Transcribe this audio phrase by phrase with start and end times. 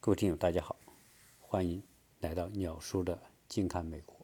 [0.00, 0.76] 各位听友，大家好，
[1.40, 1.82] 欢迎
[2.20, 4.16] 来到鸟叔的近看美国。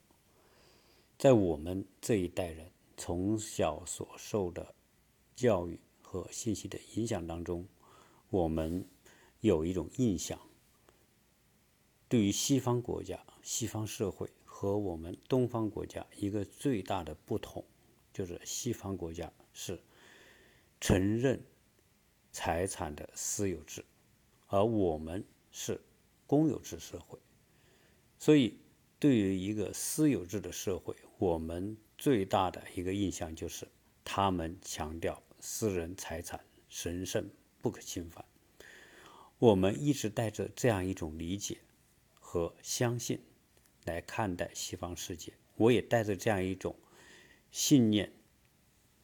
[1.18, 4.72] 在我们这一代人从小所受的
[5.34, 7.66] 教育和信息的影响当中，
[8.30, 8.86] 我们
[9.40, 10.38] 有一种印象，
[12.08, 17.64] 对于西方国家、西方社会和我们东方国家一个最大的不同，
[18.12, 19.82] 就是西方国家是
[20.80, 21.44] 承认
[22.30, 23.84] 财产的私有制，
[24.46, 25.24] 而我们。
[25.56, 25.80] 是
[26.26, 27.16] 公有制社会，
[28.18, 28.58] 所以
[28.98, 33.68] 对于一个私有制的社会，我们最大的一个印象就是
[34.02, 37.30] 他们强调私人财产神圣
[37.62, 38.24] 不可侵犯。
[39.38, 41.58] 我们一直带着这样一种理解
[42.14, 43.22] 和相信
[43.84, 46.74] 来看待西方世界，我也带着这样一种
[47.52, 48.12] 信念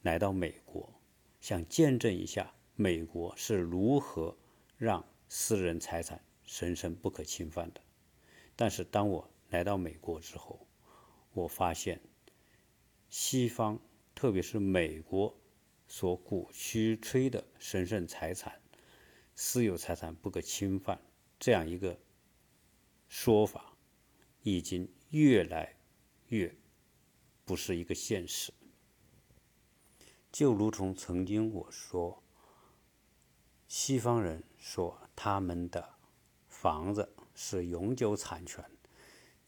[0.03, 0.93] 来到美国，
[1.41, 4.37] 想见证一下美国是如何
[4.77, 6.21] 让私人财产。
[6.51, 7.81] 神圣不可侵犯的，
[8.57, 10.67] 但是当我来到美国之后，
[11.33, 12.01] 我发现
[13.09, 13.79] 西方，
[14.17, 15.39] 特别是美国
[15.87, 18.61] 所鼓驱吹的神圣财产、
[19.37, 21.01] 私有财产不可侵犯
[21.39, 21.97] 这样一个
[23.07, 23.77] 说法，
[24.43, 25.77] 已经越来
[26.31, 26.53] 越
[27.45, 28.53] 不是一个现实。
[30.33, 32.25] 就如同曾经我说，
[33.69, 36.00] 西方人说他们的。
[36.61, 38.63] 房子是永久产权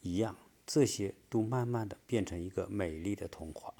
[0.01, 3.71] 一样，这些都慢慢的变成一个美丽的童话。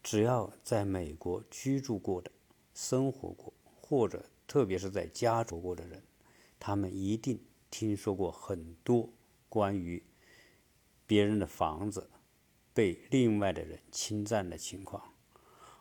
[0.00, 2.30] 只要在美国居住过的、
[2.72, 6.04] 生活过，或者特别是在家住过的人，
[6.60, 9.12] 他们一定听说过很多
[9.48, 10.00] 关于
[11.04, 12.08] 别人的房子
[12.72, 15.02] 被另外的人侵占的情况。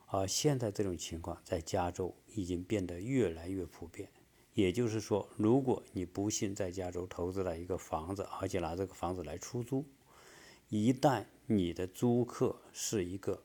[0.07, 4.09] 而现在这种情况在加州已经变得越来越普遍。
[4.55, 9.85] 也就是说，如果你不幸在加州投资了一个房子，而且拿这个房子来出租，
[10.69, 13.43] 一旦你的租客是一个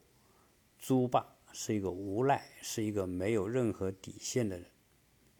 [0.78, 4.70] 租霸，是一个无赖，是一个没有任何底线的人，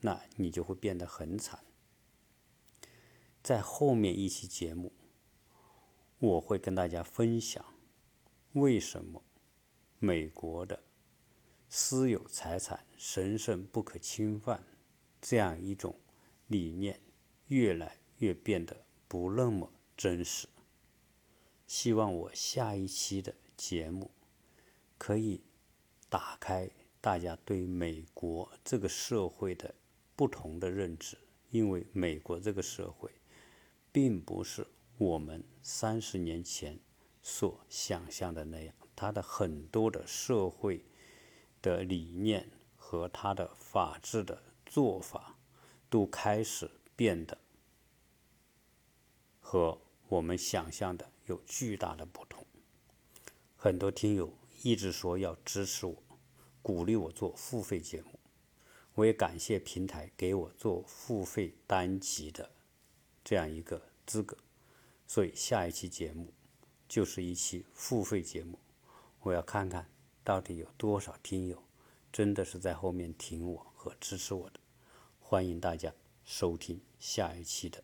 [0.00, 1.60] 那你就会变得很惨。
[3.40, 4.92] 在后面一期节目，
[6.18, 7.64] 我会跟大家分享
[8.54, 9.22] 为什么
[10.00, 10.82] 美国的
[11.68, 14.64] 私有财产神圣不可侵犯。
[15.20, 15.94] 这样一种
[16.46, 17.00] 理念
[17.48, 20.48] 越来越变得不那么真实。
[21.66, 24.10] 希望我下一期的节目
[24.98, 25.42] 可以
[26.08, 26.68] 打开
[27.00, 29.74] 大家对美国这个社会的
[30.16, 31.16] 不同的认知，
[31.50, 33.10] 因为美国这个社会
[33.92, 34.66] 并不是
[34.98, 36.78] 我们三十年前
[37.22, 40.84] 所想象的那样，它的很多的社会
[41.62, 44.42] 的理念和它的法治的。
[44.70, 45.36] 做法
[45.88, 47.36] 都开始变得
[49.40, 52.46] 和我们想象的有巨大的不同。
[53.56, 54.32] 很多听友
[54.62, 55.96] 一直说要支持我，
[56.62, 58.20] 鼓励我做付费节目，
[58.94, 62.52] 我也感谢平台给我做付费单集的
[63.24, 64.36] 这样一个资格。
[65.08, 66.32] 所以下一期节目
[66.88, 68.56] 就是一期付费节目，
[69.22, 69.90] 我要看看
[70.22, 71.60] 到底有多少听友
[72.12, 74.60] 真的是在后面挺我和支持我的。
[75.18, 75.90] 欢迎大家
[76.22, 77.82] 收听下一期的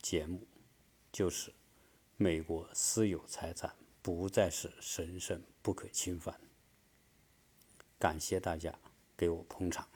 [0.00, 0.46] 节目，
[1.10, 1.52] 就是
[2.16, 6.40] 美国私有财产不再是神圣不可侵犯。
[7.98, 8.78] 感谢大家
[9.16, 9.88] 给我捧场。